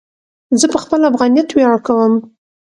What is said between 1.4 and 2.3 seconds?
ویاړ کوم.